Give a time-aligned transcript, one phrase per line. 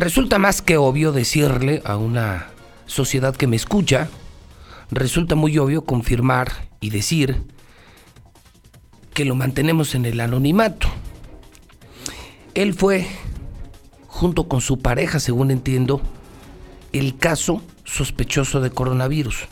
[0.00, 2.46] Resulta más que obvio decirle a una
[2.86, 4.08] sociedad que me escucha,
[4.90, 7.42] resulta muy obvio confirmar y decir
[9.12, 10.88] que lo mantenemos en el anonimato.
[12.54, 13.08] Él fue,
[14.06, 16.00] junto con su pareja, según entiendo,
[16.94, 19.48] el caso sospechoso de coronavirus.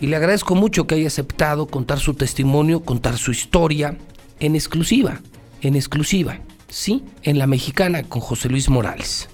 [0.00, 3.98] Y le agradezco mucho que haya aceptado contar su testimonio, contar su historia
[4.40, 5.20] en exclusiva,
[5.60, 6.40] en exclusiva,
[6.70, 9.28] sí, en la mexicana con José Luis Morales.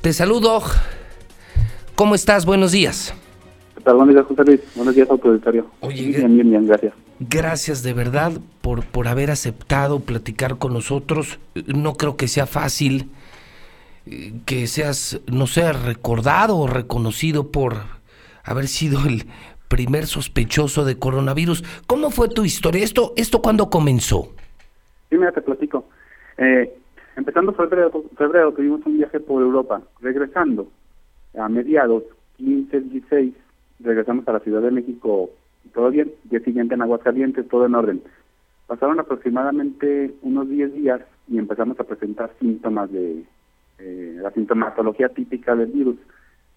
[0.00, 0.62] Te saludo.
[1.94, 2.46] ¿Cómo estás?
[2.46, 3.14] Buenos días.
[3.76, 3.96] ¿Qué tal?
[3.96, 4.60] Buenos días, José Luis.
[4.74, 5.66] Buenos días, autoritario.
[5.80, 6.94] Oye, bien, bien, bien, gracias.
[7.18, 11.38] Gracias de verdad por, por haber aceptado platicar con nosotros.
[11.66, 13.10] No creo que sea fácil
[14.06, 17.74] eh, que seas, no sé, recordado o reconocido por
[18.42, 19.26] haber sido el
[19.68, 21.62] primer sospechoso de coronavirus.
[21.86, 22.82] ¿Cómo fue tu historia?
[22.82, 24.30] ¿Esto, esto cuándo comenzó?
[25.10, 25.84] Sí, mira, te platico.
[26.38, 26.79] Eh,
[27.20, 29.82] empezando febrero, febrero tuvimos un viaje por Europa.
[30.00, 30.68] Regresando
[31.38, 32.02] a mediados,
[32.38, 33.34] 15, 16,
[33.80, 35.30] regresamos a la Ciudad de México
[35.74, 38.02] todo bien, día siguiente en Aguascalientes, todo en orden.
[38.66, 43.24] Pasaron aproximadamente unos 10 días y empezamos a presentar síntomas de
[43.78, 45.96] eh, la sintomatología típica del virus.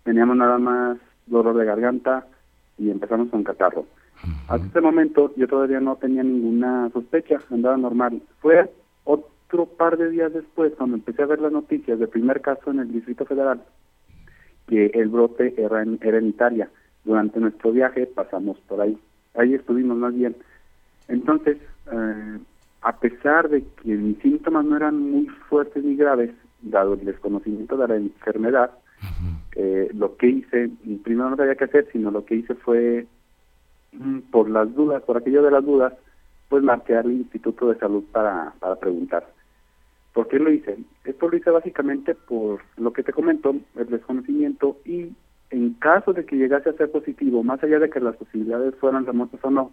[0.04, 0.98] Teníamos nada más
[1.28, 2.26] dolor de garganta
[2.78, 3.86] y empezamos con catarro.
[4.48, 8.22] Hasta ese momento yo todavía no tenía ninguna sospecha, andaba normal.
[8.40, 8.70] Fue
[9.54, 12.80] otro par de días después cuando empecé a ver las noticias del primer caso en
[12.80, 13.62] el Distrito Federal,
[14.68, 16.70] que el brote era en, era en Italia
[17.04, 18.98] durante nuestro viaje pasamos por ahí.
[19.36, 20.36] Ahí estuvimos más bien.
[21.08, 21.58] Entonces,
[21.92, 22.40] eh,
[22.82, 26.32] a pesar de que mis síntomas no eran muy fuertes ni graves,
[26.62, 28.72] dado el desconocimiento de la enfermedad,
[29.56, 30.72] eh, lo que hice,
[31.04, 33.06] primero no sabía qué hacer, sino lo que hice fue,
[33.92, 35.94] mm, por las dudas, por aquello de las dudas,
[36.48, 39.28] pues marqué al Instituto de Salud para, para preguntar.
[40.14, 40.78] ¿Por qué lo hice?
[41.06, 45.12] Esto lo hice básicamente por lo que te comento, el desconocimiento y
[45.50, 49.06] en caso de que llegase a ser positivo, más allá de que las posibilidades fueran
[49.06, 49.72] remotas o no,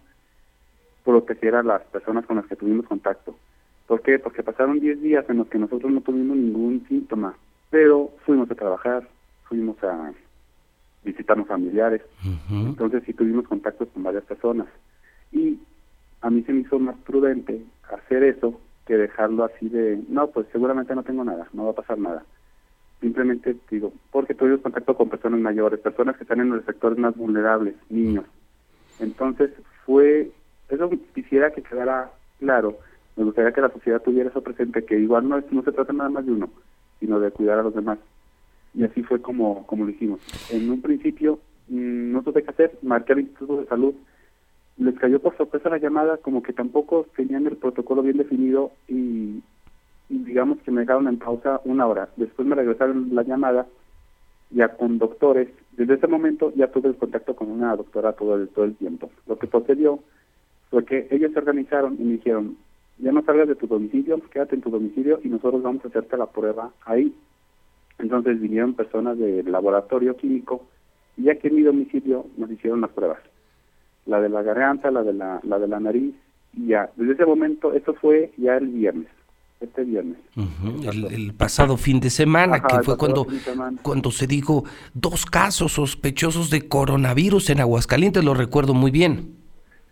[1.04, 3.36] proteger a las personas con las que tuvimos contacto.
[3.86, 4.18] ¿Por qué?
[4.18, 7.34] Porque pasaron 10 días en los que nosotros no tuvimos ningún síntoma,
[7.70, 9.08] pero fuimos a trabajar,
[9.44, 10.12] fuimos a
[11.04, 12.02] visitarnos familiares,
[12.50, 14.68] entonces sí tuvimos contactos con varias personas.
[15.32, 15.58] Y
[16.20, 18.60] a mí se me hizo más prudente hacer eso
[18.96, 22.24] dejarlo así de, no, pues seguramente no tengo nada, no va a pasar nada
[23.00, 27.16] simplemente digo, porque tuvimos contacto con personas mayores, personas que están en los sectores más
[27.16, 28.24] vulnerables, niños.
[28.98, 29.50] Entonces
[29.86, 30.30] fue,
[30.68, 32.78] eso quisiera que quedara claro,
[33.16, 35.92] me gustaría que la sociedad tuviera eso presente, que igual no, es, no se trata
[35.92, 36.50] nada más de uno,
[37.00, 37.98] sino de cuidar a los demás.
[38.74, 40.20] Y así fue como, como lo hicimos.
[40.50, 43.94] En un principio mmm, no tuve que hacer, marqué al Instituto de Salud,
[44.80, 49.42] les cayó por sorpresa la llamada, como que tampoco tenían el protocolo bien definido y
[50.08, 52.08] digamos que me dejaron en pausa una hora.
[52.16, 53.66] Después me regresaron la llamada
[54.50, 55.48] ya con doctores.
[55.76, 59.10] Desde ese momento ya tuve el contacto con una doctora todo el, todo el tiempo.
[59.26, 60.00] Lo que sucedió
[60.70, 62.56] fue que ellos se organizaron y me dijeron,
[62.98, 66.16] ya no salgas de tu domicilio, quédate en tu domicilio y nosotros vamos a hacerte
[66.16, 67.14] la prueba ahí.
[67.98, 70.66] Entonces vinieron personas del laboratorio químico
[71.18, 73.29] y aquí en mi domicilio nos hicieron las pruebas.
[74.06, 76.14] La de la garganta, la de la, la de la nariz
[76.54, 76.90] y ya.
[76.96, 79.08] Desde ese momento, esto fue ya el viernes
[79.60, 80.16] este viernes.
[81.10, 83.26] el, pasado fin de semana, que fue cuando,
[83.82, 89.36] cuando se dijo dos casos sospechosos de coronavirus en Aguascalientes, lo recuerdo muy bien.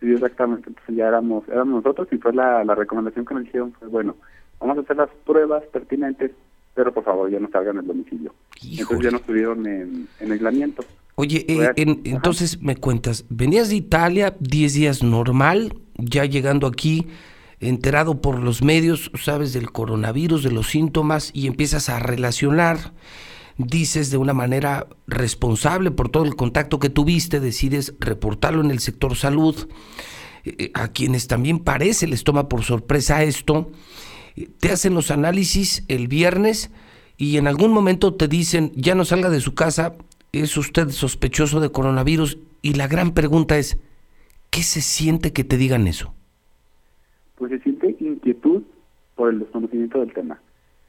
[0.00, 0.68] Sí, exactamente.
[0.68, 4.16] Entonces ya éramos, éramos nosotros y fue la, la recomendación que nos hicieron, fue bueno,
[4.58, 6.30] vamos a hacer las pruebas pertinentes,
[6.74, 8.32] pero por favor ya no salgan del domicilio.
[8.62, 10.82] Entonces ya nos tuvieron en, en aislamiento.
[11.20, 11.72] Oye, eh,
[12.04, 17.08] entonces me cuentas, venías de Italia 10 días normal, ya llegando aquí
[17.58, 22.94] enterado por los medios, sabes del coronavirus, de los síntomas y empiezas a relacionar,
[23.56, 28.78] dices de una manera responsable por todo el contacto que tuviste, decides reportarlo en el
[28.78, 29.68] sector salud,
[30.44, 33.72] eh, a quienes también parece les toma por sorpresa esto,
[34.60, 36.70] te hacen los análisis el viernes
[37.16, 39.96] y en algún momento te dicen, ya no salga de su casa,
[40.32, 43.78] es usted sospechoso de coronavirus y la gran pregunta es,
[44.50, 46.14] ¿qué se siente que te digan eso?
[47.38, 48.62] pues se siente inquietud
[49.14, 50.40] por el desconocimiento del tema.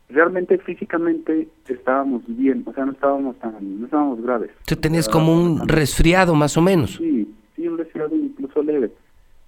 [0.10, 4.50] Realmente físicamente estábamos bien, o sea, no estábamos tan, no estábamos graves.
[4.66, 6.96] Tú tenías como un resfriado más o menos.
[6.96, 8.92] Sí, sí, un resfriado incluso leve,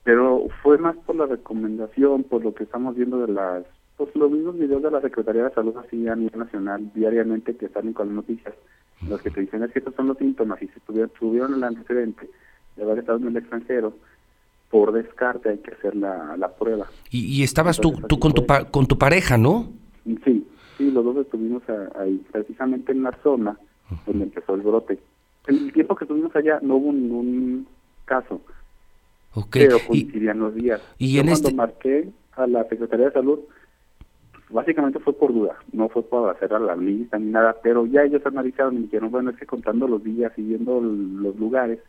[0.03, 3.63] pero fue más por la recomendación, por lo que estamos viendo de las,
[4.05, 7.69] pues los mismos videos de la Secretaría de Salud así a nivel nacional diariamente que
[7.69, 8.53] salen con las noticias,
[9.07, 11.63] los que te dicen es que estos son los síntomas y si tuvieron, tuvieron el
[11.63, 12.29] antecedente
[12.75, 13.93] de haber estado en el extranjero,
[14.69, 16.87] por descarte hay que hacer la, la prueba.
[17.09, 19.71] Y, estabas tú, tú con, tu, con tu pareja, ¿no?
[20.23, 20.47] Sí,
[20.81, 21.61] Sí, los dos estuvimos
[21.95, 23.55] ahí, precisamente en la zona
[24.07, 24.97] donde empezó el brote.
[25.45, 27.67] En el tiempo que estuvimos allá no hubo ningún
[28.05, 28.41] caso.
[29.33, 29.67] Okay.
[29.67, 30.81] Pero coincidían los días.
[30.97, 31.55] Y en cuando este...
[31.55, 33.39] marqué a la Secretaría de Salud,
[34.51, 38.03] básicamente fue por duda, no fue para hacer a la lista ni nada, pero ya
[38.03, 41.79] ellos analizaron y dijeron, bueno, es que contando los días y viendo los lugares,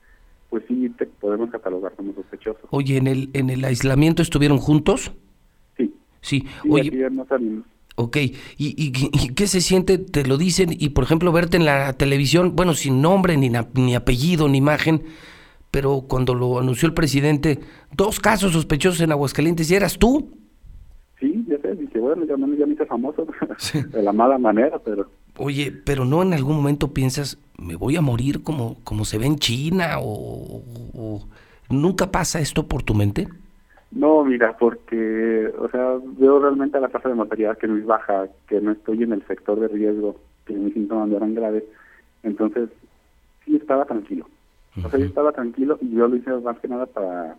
[0.50, 2.60] pues sí te podemos catalogar como sospechoso.
[2.70, 5.12] Oye, ¿en el, en el aislamiento estuvieron juntos?
[5.76, 5.94] Sí.
[6.20, 7.10] Sí, sí oye...
[7.10, 7.64] no salimos.
[7.94, 9.98] Ok, ¿Y, ¿Y, y, qué se siente?
[9.98, 13.94] Te lo dicen y, por ejemplo, verte en la televisión, bueno, sin nombre, ni, ni
[13.94, 15.02] apellido, ni imagen,
[15.70, 17.60] pero cuando lo anunció el presidente,
[17.94, 20.30] dos casos sospechosos en Aguascalientes, ¿y eras tú?
[21.20, 21.44] Sí,
[22.02, 23.26] bueno, ya, ya me hice famoso,
[23.93, 25.06] de la mala manera, pero...
[25.38, 29.26] Oye, pero no en algún momento piensas, me voy a morir como, como se ve
[29.26, 30.62] en China, o,
[30.94, 31.20] o
[31.70, 33.28] ¿nunca pasa esto por tu mente?
[33.93, 37.84] No, mira, porque, o sea, veo realmente a la tasa de mortalidad que no es
[37.84, 40.16] baja, que no estoy en el sector de riesgo,
[40.46, 41.64] que mis síntomas no eran graves.
[42.22, 42.70] Entonces,
[43.44, 44.26] sí estaba tranquilo.
[44.82, 47.37] O sea, yo estaba tranquilo y yo lo hice más que nada para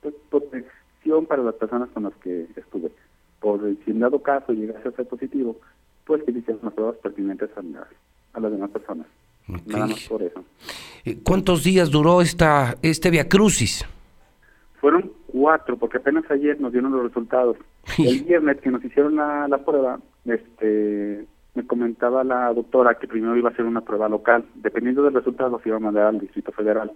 [0.00, 2.92] pues, protección para las personas con las que estuve.
[3.40, 5.56] Por si en dado caso llegase a ser positivo,
[6.04, 7.60] pues que hicieran las pruebas pertinentes a,
[8.36, 9.06] a las demás personas.
[9.66, 10.44] Nada más por eso.
[11.04, 13.84] Eh, ¿Cuántos días duró esta este Via Crucis?
[14.80, 17.56] Fueron cuatro, porque apenas ayer nos dieron los resultados.
[17.96, 23.36] El viernes que nos hicieron la, la prueba, este me comentaba la doctora que primero
[23.36, 24.44] iba a hacer una prueba local.
[24.54, 26.92] Dependiendo del resultado, se iba a mandar al Distrito Federal.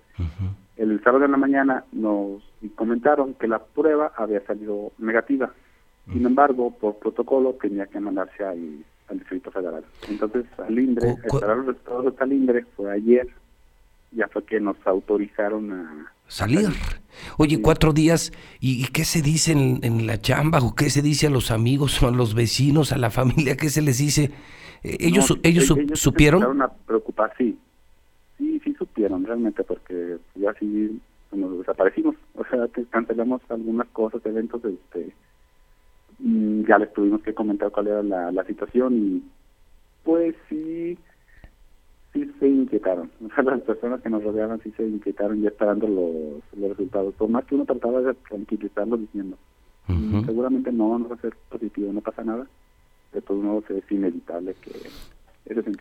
[0.76, 2.42] El sábado en la mañana nos
[2.76, 5.50] comentaron que la prueba había salido negativa.
[6.10, 9.84] Sin embargo, por protocolo tenía que mandarse al, al Distrito Federal.
[10.08, 13.28] Entonces, al INDRE, esperar los resultados del INDRE fue ayer,
[14.10, 16.68] ya fue que nos autorizaron a salir.
[17.36, 21.30] Oye, cuatro días, ¿y, qué se dice en, la chamba o qué se dice a
[21.30, 23.56] los amigos o a los vecinos, a la familia?
[23.56, 24.30] ¿Qué se les dice?
[24.82, 26.62] ¿Ellos, ellos, ellos, supieron?
[26.62, 27.56] a preocupar, sí.
[28.38, 31.00] Sí, sí supieron realmente porque ya sí
[31.30, 32.16] nos desaparecimos.
[32.34, 35.12] O sea, que cancelamos algunas cosas, eventos, este
[36.22, 39.22] ya les tuvimos que comentar cuál era la, la situación y
[40.04, 40.96] pues sí
[42.12, 43.10] sí se inquietaron.
[43.44, 47.14] las personas que nos rodeaban sí se inquietaron ya esperando los, los resultados.
[47.14, 49.36] Por más que uno trataba de tranquilizarlos diciendo,
[49.88, 52.46] mm, seguramente no, no va a ser positivo, no pasa nada.
[53.12, 54.72] De todos modos es inevitable que.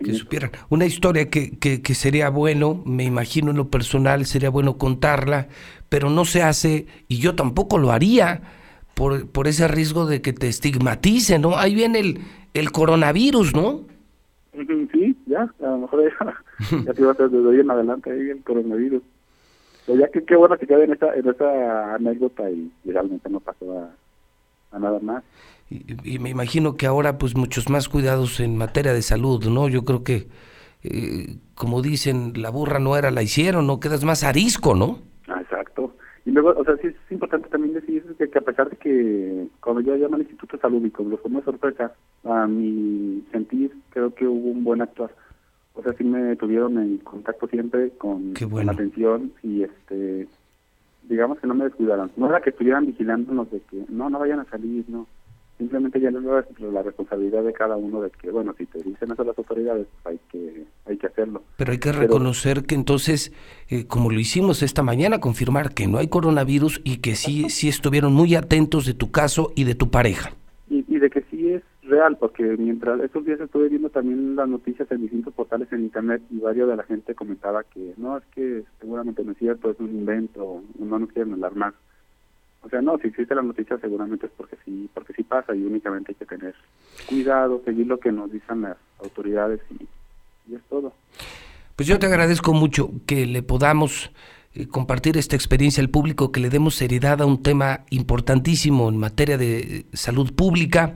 [0.04, 0.50] Que supieran.
[0.70, 5.50] Una historia que, que, que sería bueno, me imagino en lo personal, sería bueno contarla,
[5.88, 8.42] pero no se hace, y yo tampoco lo haría,
[8.94, 11.58] por, por ese riesgo de que te estigmaticen, ¿no?
[11.58, 12.20] Ahí viene el,
[12.54, 13.82] el coronavirus, ¿no?
[14.54, 16.44] Sí, ya, a lo mejor ya,
[16.86, 19.02] ya te iba a desde hoy en adelante ahí el coronavirus.
[19.86, 23.40] Pero ya que qué bueno que quede en esa, en esa anécdota y, realmente no
[23.40, 23.90] pasó
[24.72, 25.24] a, nada más.
[25.70, 29.70] Y, me imagino que ahora pues muchos más cuidados en materia de salud, ¿no?
[29.70, 30.28] Yo creo que,
[30.84, 33.80] eh, como dicen, la burra no era, la hicieron, ¿no?
[33.80, 35.00] Quedas más arisco, ¿no?
[36.26, 39.48] Y luego, o sea, sí es importante también decir que, que a pesar de que
[39.60, 43.72] cuando yo llamo al Instituto de Salud y como lo fue sorpresa, a mi sentir,
[43.90, 45.12] creo que hubo un buen actuar.
[45.74, 48.34] O sea, sí me tuvieron en contacto siempre con,
[48.70, 50.28] atención y este
[51.04, 52.12] digamos que no me descuidaron.
[52.16, 55.08] No era que estuvieran vigilándonos de que no, no vayan a salir, no.
[55.62, 59.12] Simplemente ya les la, la responsabilidad de cada uno de que, bueno, si te dicen
[59.12, 61.44] eso las autoridades, hay que hay que hacerlo.
[61.56, 63.32] Pero hay que reconocer que entonces,
[63.70, 67.70] eh, como lo hicimos esta mañana, confirmar que no hay coronavirus y que sí, sí
[67.70, 70.32] estuvieron muy atentos de tu caso y de tu pareja.
[70.68, 74.50] Y, y de que sí es real, porque mientras estos días estuve viendo también las
[74.50, 78.24] noticias en distintos portales en internet y varios de la gente comentaba que no, es
[78.34, 81.76] que seguramente no es cierto, es un invento, no nos quieren alarmar.
[82.64, 85.64] O sea, no, si existe la noticia seguramente es porque sí, porque sí pasa y
[85.64, 86.56] únicamente hay que tener
[87.08, 89.88] cuidado, seguir lo que nos dicen las autoridades y,
[90.52, 90.94] y es todo.
[91.76, 94.12] Pues yo te agradezco mucho que le podamos
[94.54, 98.98] eh, compartir esta experiencia al público, que le demos seriedad a un tema importantísimo en
[98.98, 100.94] materia de salud pública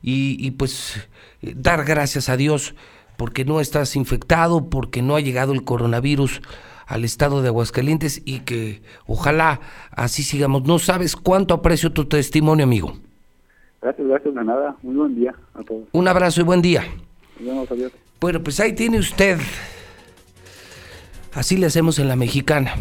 [0.00, 1.06] y, pues
[1.42, 2.74] eh, dar gracias a Dios
[3.18, 6.40] porque no estás infectado, porque no ha llegado el coronavirus
[6.88, 10.64] al estado de Aguascalientes y que ojalá así sigamos.
[10.64, 12.94] No sabes cuánto aprecio tu testimonio, amigo.
[13.82, 14.74] Gracias, gracias, de nada.
[14.82, 15.84] Muy buen día a todos.
[15.92, 16.84] Un abrazo y buen día.
[17.38, 19.38] Nos vemos, Bueno, pues ahí tiene usted.
[21.34, 22.74] Así le hacemos en la mexicana.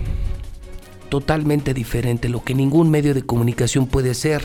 [1.09, 4.41] Totalmente diferente, lo que ningún medio de comunicación puede hacer